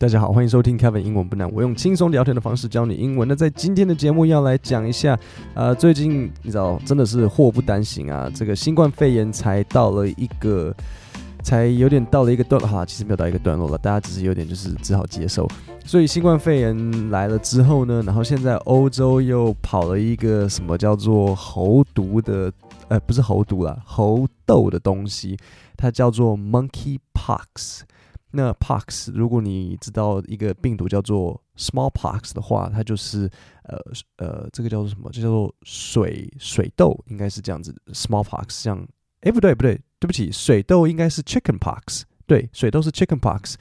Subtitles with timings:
[0.00, 1.46] 大家好，欢迎收听 Kevin 英文不难。
[1.52, 3.28] 我用轻松聊天的方式教你英文。
[3.28, 5.14] 那在今天的节目要来讲一下，
[5.52, 10.74] 呃，最近你知道真的是祸不单行啊，这个新冠肺炎才到了一个，
[11.42, 15.46] 才有点到了一个段落哈，其实没有到一个段落了，大家只是有点就是只好接受。
[15.84, 22.50] 所以新冠肺炎来了之后呢，然后现在欧洲又跑了一个什么叫做猴毒的，
[22.88, 25.36] 呃，不是猴毒啦，猴痘的东西，
[25.76, 27.82] 它叫做 Monkeypox。
[28.32, 33.28] 那 pox，如果你知道一个病毒叫做 smallpox 的话，它就是
[33.64, 33.76] 呃
[34.18, 35.10] 呃，这个叫做什么？
[35.12, 37.74] 这叫做水水痘，应该是这样子。
[37.92, 38.86] smallpox 像，
[39.22, 43.54] 哎不对不对，对不起，水痘应该是 chickenpox，对，水痘是 chickenpox。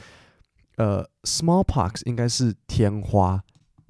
[0.78, 3.44] 呃，smallpox 应该是天花。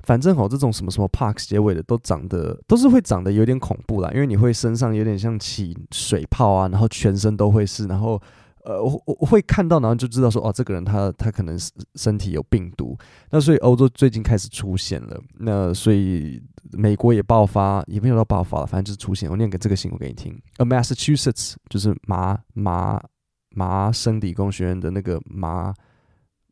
[0.04, 8.22] 反正哦，这种什么什么 pox 结尾的都长得都是会长得有点恐怖啦，因为你会身上有点像起水泡啊，然后全身都会是，然后。
[8.69, 12.97] 呃，我我会看到，然后就知道说，哦，这个人他他可能是身体有病毒。
[13.31, 19.29] 那所以欧洲最近开始出现了，那所以美国也爆发，也没有到爆发了，反正就是出现。
[19.29, 22.99] 我念个这个新闻给你听：A Massachusetts 就是麻麻
[23.51, 25.75] 麻省理工学院的那个麻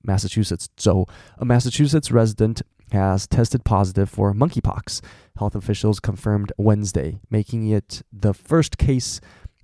[0.04, 1.08] Massachusetts 州，
[1.38, 2.58] A Massachusetts resident
[2.90, 4.98] has tested positive for monkeypox.
[5.36, 9.18] Health officials confirmed Wednesday, making it the first case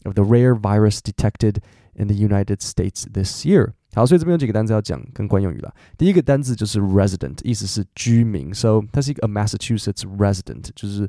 [0.07, 1.59] of the rare virus detected
[1.95, 3.73] in the United States this year。
[3.95, 5.75] 好，所以这边有几个单词要讲跟惯用语了。
[5.97, 11.09] 第一个单词就是 resident，意思是居民，so 它是一个 Massachusetts resident，就是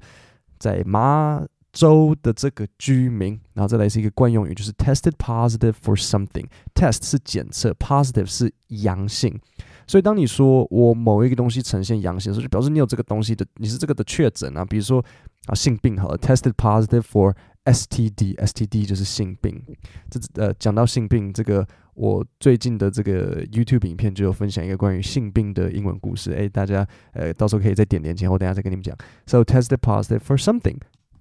[0.57, 3.39] 在麻州的这个居民。
[3.53, 9.39] 然后再来是一个惯用语，就是 tested positive for something。test 是检测，positive 是阳性。
[9.85, 14.63] 所以当你说我某一个东西呈现阳性的时候，就表示你有这个东西的，你是这个的确诊啊。
[14.63, 15.03] 比如说
[15.47, 19.62] 啊，性病好了，tested positive for STD，STD 就是性病。
[20.10, 26.32] 这呃，讲到性病，这个我最近的这个 YouTube 影片就有分享一个关于性病的英文故事。
[26.32, 28.96] 哎，大家呃，到时候可以再点点前，我等下再跟你们讲。
[29.26, 30.78] So tested positive for something，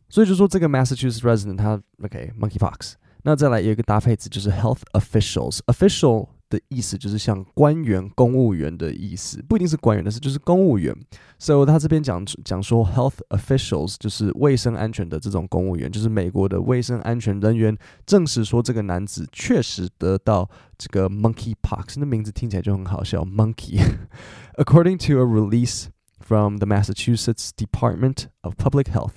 [0.09, 2.93] 所以就说这个 Massachusetts resident 他 OK monkeypox。
[3.23, 6.27] 那再来有一个搭配词就是 health officials，official。
[6.53, 10.95] 的意思就是像官员、公务员的意思，不一定是官员，但是就是公务员。
[11.39, 17.75] So 他这边讲讲说，health officials 就是卫生安全的这种公务员，就是美国的卫生安全人员
[18.05, 20.47] 证实说，这个男子确实得到
[20.77, 23.81] 这个 monkeypox，那名字听起来就很好笑，monkey。
[24.55, 25.87] According to a release
[26.19, 29.15] from the Massachusetts Department of Public Health,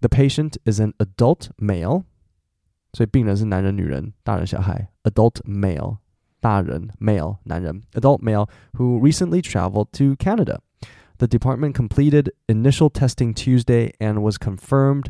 [0.00, 2.04] the patient is an adult male，
[2.92, 5.98] 所以病人是男人、女人、大人、小孩，adult male。
[6.41, 10.59] 大人 male 男人 adult male who recently traveled to Canada.
[11.17, 15.09] The department completed initial testing Tuesday and was confirmed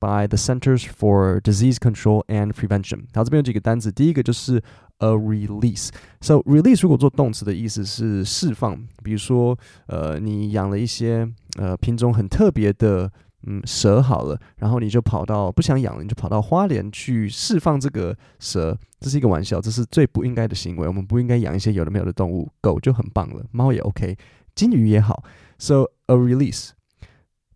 [0.00, 3.06] by the Centers for Disease Control and Prevention。
[3.14, 4.62] 好，这边有几个单词，第一个就是
[4.98, 11.26] a release。So release 如果做动词的意思是释放，比如说呃，你养了一些
[11.56, 13.10] 呃品种很特别的
[13.47, 20.87] 嗯，蛇好了，然后你就跑到不想养了，你就跑到花莲去释放这个蛇，这是一个玩笑，这是最不应该的行为。
[20.87, 24.17] 我们不应该养一些有的没有的动物，狗就很棒了，猫也 OK，
[24.55, 25.23] 金鱼也好。
[25.57, 26.71] So a release，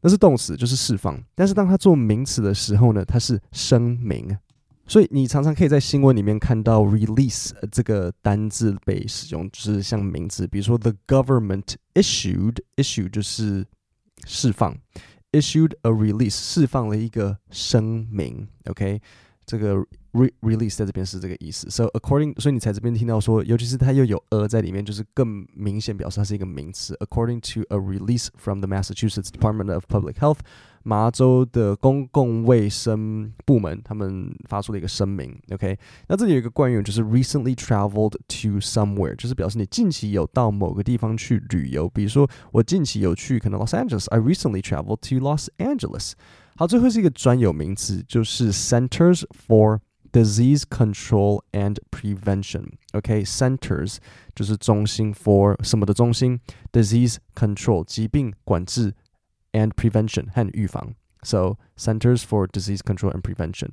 [0.02, 1.22] 那是动词，就是释放。
[1.36, 4.38] 但是当它做名词的时候呢，它是声明。
[4.86, 13.66] 所以你常常可以在新闻里面看到 release 这个单字被使用，就是像名词，比如说 the government issued，issue 就是
[14.26, 14.76] 释放。
[15.34, 18.48] Issued a release，释放了一个声明。
[18.68, 19.02] OK，
[19.46, 21.69] 这个 re release 在这边是这个意思。
[21.71, 26.97] So according，所以你才这边听到说，尤其是它又有 a 在里面，就是更明显表示它是一个名词。
[27.01, 30.39] According to a release from the Massachusetts Department of Public Health。
[30.85, 35.77] 麻州的公共卫生部门他们发出了一个声明，OK？
[36.07, 41.87] 那这里有一个惯用，就是 recently traveled to somewhere，就是表示你近期有到某个地方去旅游。
[41.91, 46.13] 比如说，我近期有去可能 Los Angeles，I recently traveled to Los Angeles。
[46.57, 49.81] 好，最后是一个专有名词，就是 Centers for
[50.13, 53.97] Disease Control and Prevention。OK，Centers
[54.35, 56.41] 就是中心 for 什么的中心，
[56.73, 58.95] Disease Control 疾病管制。
[59.53, 63.71] and prevention 和预防，so Centers for Disease Control and Prevention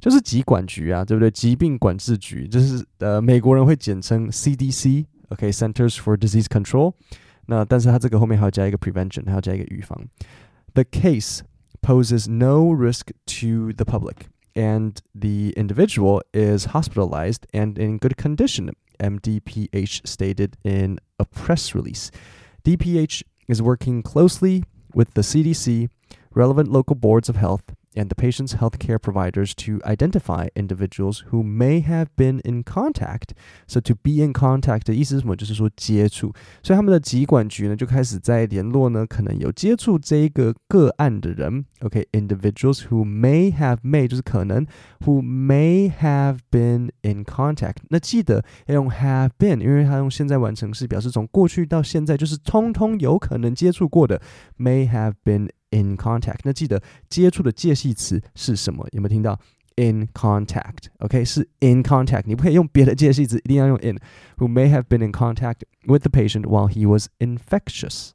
[0.00, 1.30] 就是疾管局啊，对不对？
[1.30, 6.92] 疾病管制局，就是呃美国人会简称 CDC，OK，Centers for Disease Control。
[7.46, 9.96] 那但是它这个后面还要加一个 prevention，还要加一个预防。
[10.74, 11.42] The case
[11.80, 18.71] poses no risk to the public, and the individual is hospitalized and in good condition.
[18.99, 22.11] MDPH stated in a press release.
[22.63, 24.63] DPH is working closely
[24.93, 25.89] with the CDC,
[26.33, 31.80] relevant local boards of health, and the patient's healthcare providers to identify individuals who may
[31.82, 33.30] have been in contact.
[33.66, 35.34] So to be in contact 的意思是什么？
[35.34, 36.32] 就是说接触。
[36.62, 41.64] 所以他们的疾管局呢就开始在联络呢可能有接触这一个个案的人。
[41.80, 44.66] OK，individuals、okay, who may have may 就是可能，
[45.00, 47.76] who may have been in contact。
[47.88, 54.20] 那记得要用 have been，因为它用现在完成式表示从过去到现在就是通通有可能接触过的。
[54.58, 56.38] May have been in contact。
[56.44, 58.86] 那记得接触的介系词是什么？
[58.92, 59.38] 有没有听到？
[59.76, 66.86] in contact，OK，、okay, 是 in contact，你不可以用别的介系词，一定要用 in。Who may have been in contact with the patient while he
[66.86, 68.10] was infectious。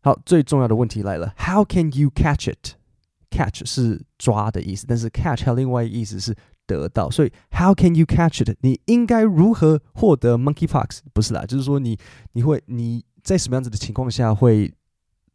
[0.00, 6.36] 好，最重要的问题来了，How can you catch it？Catch 是抓的意思，但是 catch 还有另外一个意思是
[6.66, 8.56] 得到，所以 How can you catch it？
[8.60, 11.00] 你应该如何获得 monkeypox？
[11.12, 11.98] 不是啦，就是说你
[12.32, 14.72] 你会你在什么样子的情况下会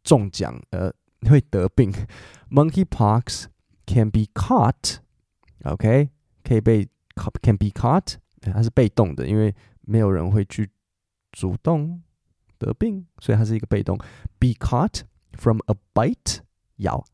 [0.02, 0.58] 中奖？
[0.70, 0.90] 呃，
[1.28, 1.92] 会得病，
[2.50, 3.46] monkeypox
[3.86, 6.08] can be caught，OK，、okay?
[6.42, 6.88] 可以被
[7.42, 10.70] can be caught，它是被动的，因为没有人会去
[11.32, 12.02] 主动
[12.58, 13.98] 得病，所以它是一个被动。
[14.38, 15.02] Be caught
[15.32, 16.38] from a bite，
[16.76, 17.04] 咬，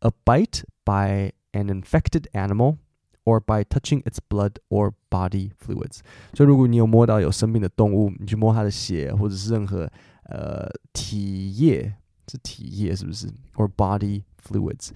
[0.00, 6.00] a bite by an infected animal。or by touching its blood or body fluids。
[6.32, 9.88] 所以如果你有摸到有生病的动物，你去摸它的血或者是任何
[10.24, 11.94] 呃体液
[12.30, 13.26] 是体液是不是？
[13.56, 14.90] or body fluids，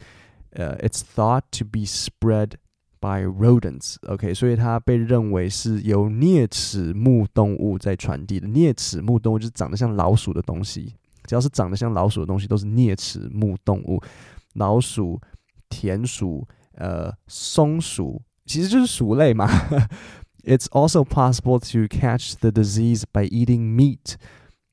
[0.51, 2.53] 呃、uh,，it's thought to be spread
[3.01, 8.47] by rodents。OK，所以它被认为是由啮齿目动物在传递的。
[8.47, 10.95] 啮齿目动物就是长得像老鼠的东西，
[11.25, 14.01] 只要是长得像老鼠的东西都是啮齿目动物。
[14.55, 15.21] 老鼠、
[15.69, 16.47] 田鼠、
[16.77, 19.49] 呃松鼠，其实就是鼠类嘛。
[20.45, 24.15] It's also possible to catch the disease by eating meat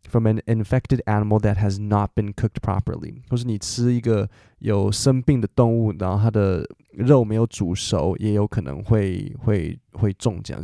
[0.10, 4.30] from an infected animal that has not been cooked properly，或是你吃一个
[4.60, 10.62] 有生病的动物，然后它的肉没有煮熟，也有可能会会会中奖。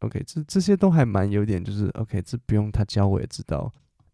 [0.00, 3.72] OK，这这些都还蛮有点，就是 OK，这不用他教我也知道。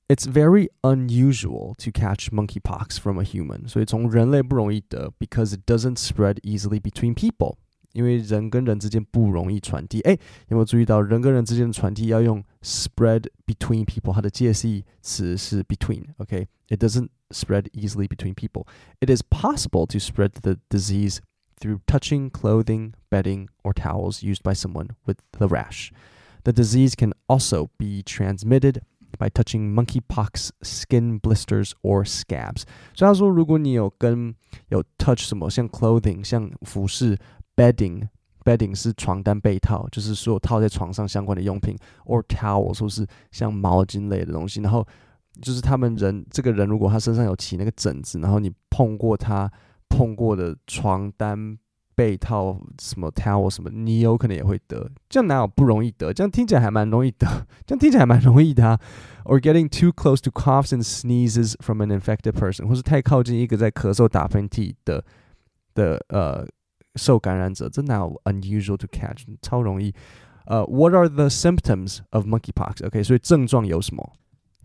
[0.09, 7.57] It's very unusual to catch monkeypox from a human，所以从人类不容易得，because it doesn't spread easily between people。
[7.93, 10.01] 因为人跟人之间不容易传递。
[10.01, 10.13] 哎，
[10.49, 14.13] 有没有注意到人跟人之间的传递要用 spread between people？
[14.13, 16.77] 它的介系词是 between。OK，it、okay?
[16.77, 18.67] doesn't spread easily between people.
[19.01, 21.19] It is possible to spread the disease
[21.61, 25.93] through touching clothing, bedding, or towels used by someone with the rash.
[26.43, 28.83] The disease can also be transmitted
[29.17, 32.65] by touching monkeypox skin blisters or scabs。
[32.95, 34.35] 所以他说，如果你有跟
[34.69, 37.17] 有 touch 什么，像 clothing，像服饰
[37.60, 38.08] bedding
[38.46, 41.76] bedding 是床单被套，就是所有套在床上相关的用品
[42.06, 44.62] ，or towel 说是像毛巾类的东西。
[44.62, 44.88] 然后
[45.42, 49.52] 就是他们人这个人如果他身上有起那个疹子，然后你碰过他
[49.90, 51.58] 碰过的床单
[51.96, 54.90] 被套什么 towel 什么，你有可能也会得。
[55.10, 56.14] 这样哪有不容易得？
[56.14, 57.28] 这样听起来还蛮容易得，
[57.68, 58.80] 这样听起来还蛮容易的、啊。
[59.26, 65.04] Or getting too close to coughs and sneezes from an infected person，或是太靠近一个在咳嗽打喷嚏的
[65.76, 66.48] 的呃。
[66.99, 69.25] 受感染者，这哪有 unusual to catch？
[69.43, 69.95] 超容易。
[70.47, 72.87] 呃、uh,，What are the symptoms of monkeypox?
[72.87, 74.13] OK，所以症状有什么？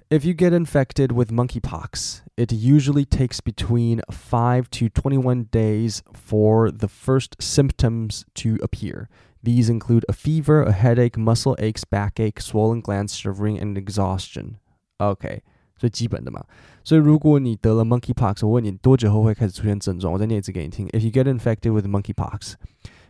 [0.10, 6.72] If you get infected with monkeypox, it usually takes between 5 to 21 days for
[6.72, 9.08] the first symptoms to appear.
[9.44, 14.58] These include a fever, a headache, muscle aches, backache, swollen glands, shivering, and exhaustion.
[15.00, 15.44] Okay.
[15.77, 16.45] 最基本的嘛。
[16.83, 20.13] 所以如果你得了 monkeypox，我问你多久后会开始出现症状？
[20.13, 20.87] 我再念一次给你听。
[20.89, 22.55] If you get infected with monkeypox,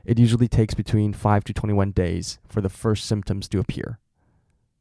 [0.04, 3.97] it usually takes between five to twenty-one days for the first symptoms to appear.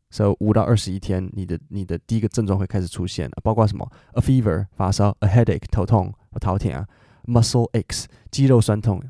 [0.10, 6.86] So 五到二十一天，你的你的第一个症状会开始出现，包括什么？A fever 发烧，a headache 头痛，头疼啊
[7.26, 9.02] ，muscle aches 肌肉酸痛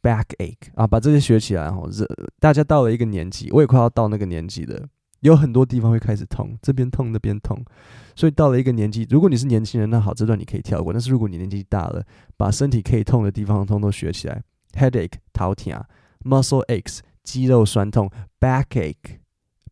[0.00, 1.82] ，backache 啊，把这些学起来哈。
[2.38, 4.86] 大家到了一个年纪，我也快要到那个年纪了。
[5.24, 7.58] 有很多地方会开始痛，这边痛那边痛，
[8.14, 10.92] 所以到了一个年纪，如果你是年轻人，那好，这段你可以跳过。
[10.92, 12.04] 但是如果你年纪大了，
[12.36, 14.42] 把身体可以痛的地方通通学起来
[14.74, 15.82] ：headache 头疼
[16.24, 19.16] ，muscle aches 肌肉酸痛，backache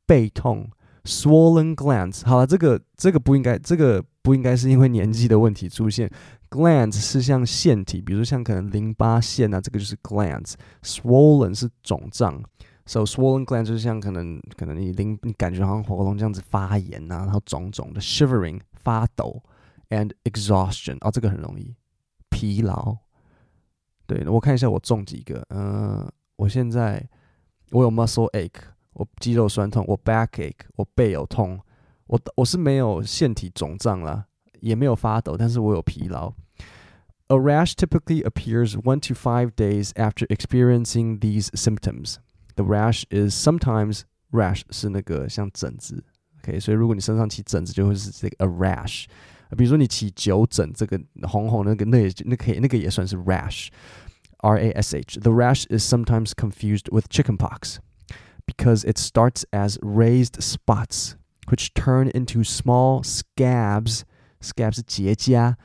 [0.06, 0.70] 背痛
[1.04, 2.24] ，swollen glands。
[2.24, 6.10] 好了，这个这个不应该，这个不应该是因为年纪的问题出现。
[6.48, 10.54] glands 是像腺体，比如像可能淋巴腺啊，这个就是 glands。
[10.82, 12.42] swollen 是肿胀。
[12.85, 19.43] So swollen glands 就是像可能可能你淋你感觉好像喉咙这样子发炎呐、啊，然后肿肿的 shivering 发抖，
[19.89, 21.75] and exhaustion 啊、哦，这个很容易
[22.29, 22.95] 疲劳。
[24.05, 27.05] 对，我看一下我中几个，嗯、呃，我现在
[27.71, 28.61] 我有 muscle ache，
[28.93, 31.59] 我肌肉酸痛，我 backache，我背有痛，
[32.05, 34.27] 我我是没有腺体肿胀啦，
[34.61, 36.33] 也没有发抖，但是我有疲劳。
[37.27, 42.15] A rash typically appears one to five days after experiencing these symptoms.
[42.55, 44.01] The rash is sometimes
[44.31, 46.03] rash 是那个像疹子，
[46.39, 49.05] OK，所以如果你身上起疹子，就会是这个 a rash。
[49.55, 55.19] 比如说你起酒疹，这个红红那个那也那可以那个也算是 rash。R A S H.
[55.19, 57.79] The rash is sometimes confused with chickenpox
[58.45, 61.15] because it starts as raised spots,
[61.47, 64.03] which turn into small scabs.
[64.39, 65.55] Scabs 是结痂，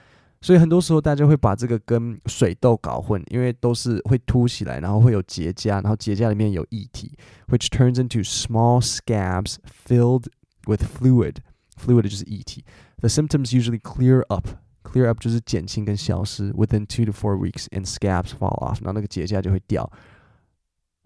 [0.41, 7.17] 所以很多时候大家会把这个跟水痘搞混，因为都是会凸起来，然后会有结痂，然后结痂里面有液体
[7.47, 9.55] ，which turns into small scabs
[9.87, 10.25] filled
[10.65, 11.37] with fluid.
[11.75, 12.63] Fluid 就是液体。
[12.99, 14.47] The symptoms usually clear up
[14.83, 19.89] clear up 就是减轻跟消失，within two to four weeks and scabs fall off，然后那个结痂就会掉。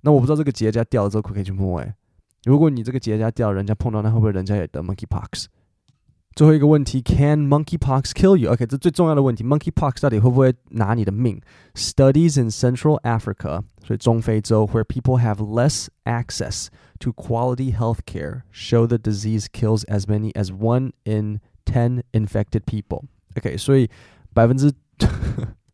[0.02, 1.94] 那我不知道这个结痂掉了之后可不可以去摸诶、
[2.44, 5.46] 如果你这个结痂掉，人家碰到那会不会人家也得 monkeypox？
[6.35, 11.41] 最后一个问题，Can monkeypox kill you？OK，、okay, 这最重要的问题，monkeypox 到底会不会拿你的命？
[11.75, 16.67] Studies in Central Africa，所以中非洲，where people have less access
[17.01, 22.65] to quality health care, show the disease kills as many as one in ten infected
[22.67, 23.05] people.
[23.37, 23.89] OK，所以
[24.35, 24.71] 百分之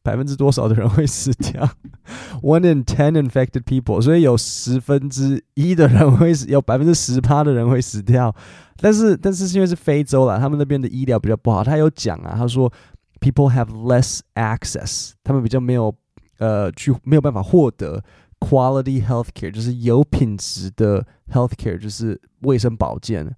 [0.07, 1.69] 百分之多少的人会死掉？
[2.41, 8.33] One in ten infected people，所以有十分之一的人会死，有百分之十趴的人会死掉。
[8.77, 11.61] 但是，但是是因为是非洲啦，他们那边的医疗比较不好。
[11.61, 12.71] 他有讲啊，他说
[13.19, 15.93] people have less access，他们比较没有
[16.37, 18.01] 呃去没有办法获得
[18.39, 23.29] quality health care，就是有品质的 health care，就是卫生保健。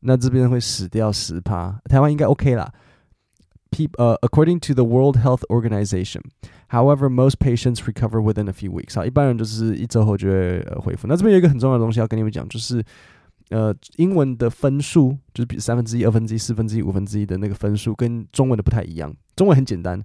[0.00, 2.70] 那这边会死掉十趴，台湾应该 OK 啦。
[3.97, 6.21] uh, according to the World Health Organization.
[6.69, 8.95] However, most patients recover within a few weeks.
[8.95, 11.07] 好，一般人就是一周后就会、呃、恢复。
[11.07, 12.83] 那这边有一个很重要的东西要跟你们讲，就是
[13.49, 19.15] 呃，英文的分数就是比三分之一、二分之一、四分之一、五分之一的那个分数跟中文的不太一样。
[19.35, 20.03] 中文很简单，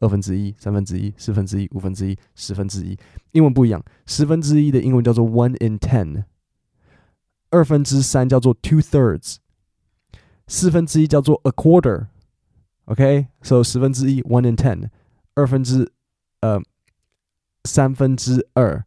[0.00, 2.94] 二分之一、三分之一、四分之一、五分之一、十分之一。
[3.32, 6.24] 英文不一样，十分之一的英文叫做 one in ten，
[7.48, 9.36] 二分之三叫做 two thirds，
[10.46, 12.08] 四分之一叫做 a quarter。
[12.87, 14.89] OK，so、十分之一 one in ten，
[15.35, 15.91] 二分之
[16.39, 16.57] 呃
[17.65, 18.83] 三分之二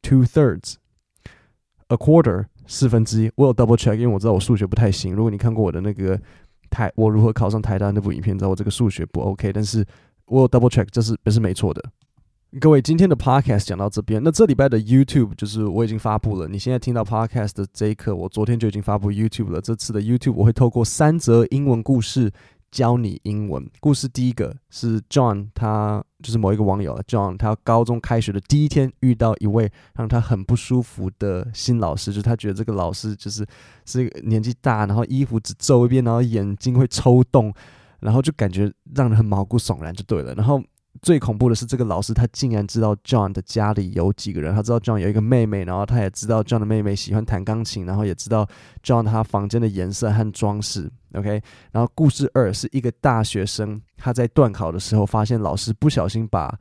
[0.00, 3.30] two thirds，a quarter 四分之一。
[3.36, 5.14] 我有 double check，因为我知道我数学不太行。
[5.14, 6.18] 如果你看过我的那个
[6.70, 9.84] 台我如何考上台大那部影片，知道我这个数学不 OK，但是
[10.24, 11.84] 我有 double check，这是这是没错的。
[12.60, 16.48] 各位，今天的 podcast 讲到这边，那这礼拜的 YouTube 就是我已经发布了。
[16.48, 19.60] 你现在听到 podcast 的这一刻，我昨天就已经发布 YouTube 了。
[19.60, 22.32] 这次的 YouTube 我会透过三则英文故事。
[22.76, 33.46] 教你英文故事，第一个是 John，他就是某一个网友，John，他高中开学的第一天遇到一位让他很不舒服的新老师，就是他觉得这个老师就是
[33.86, 37.50] 是年纪大，然后衣服只皱一边，然后眼睛会抽动，
[38.00, 40.34] 然后就感觉让人很毛骨悚然，就对了。
[40.34, 40.62] 然后
[41.00, 48.46] 最恐怖的是，这个老师他竟然知道 John 的家里有几个人，他知道 John 有一个妹妹，然后他也知道 John 的妹妹喜欢弹钢琴，然后也知道
[48.82, 50.92] John 他房间的颜色和装饰。
[51.16, 51.42] OK，
[51.72, 56.54] 然后故事二是一个大学生，他在断考的时候发现老师不小心把，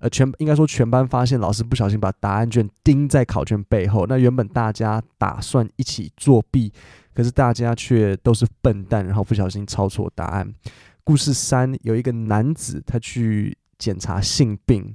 [0.00, 4.06] 呃，全应该说全班发现老师不小心把答案卷钉在考卷背后。
[4.06, 6.72] 那原本大家打算一起作弊，
[7.14, 10.52] 可是大家却都是笨蛋，然后不小心抄错答案。
[11.04, 14.94] 故事三有一个男子，他去检查性病，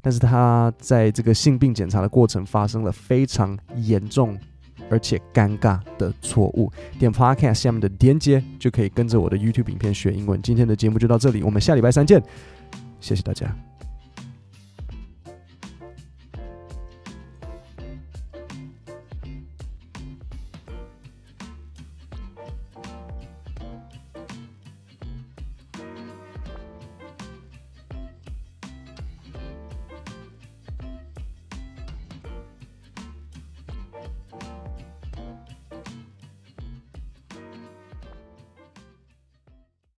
[0.00, 4.38] 但是他在这个性病检查的过程发生了非常严重。
[4.90, 10.40] 而且尴尬的错误，点 Podcast 下面的连接就可以跟着我的 YouTube 影片学英文。
[10.42, 12.22] 今天的节目就到这里，我们下礼拜三见，
[13.00, 13.73] 谢谢大家。